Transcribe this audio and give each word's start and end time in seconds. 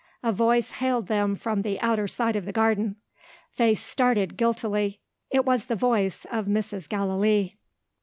A 0.23 0.31
voice 0.31 0.71
hailed 0.71 1.05
them 1.09 1.35
from 1.35 1.61
the 1.61 1.79
outer 1.79 2.07
side 2.07 2.35
of 2.35 2.45
the 2.45 2.51
garden. 2.51 2.95
They 3.57 3.75
started 3.75 4.35
guiltily. 4.35 4.99
It 5.29 5.45
was 5.45 5.67
the 5.67 5.75
voice 5.75 6.25
of 6.31 6.47
Mrs. 6.47 6.89
Gallilee. 6.89 7.59